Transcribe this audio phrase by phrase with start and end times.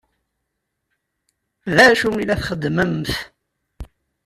[1.75, 3.09] D acu i la txeddmemt?